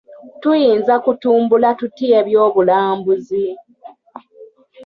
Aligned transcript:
Tuyinza 0.41 0.93
kutumbula 1.03 1.69
tutya 1.79 2.07
eby'obulambuzi? 2.19 3.45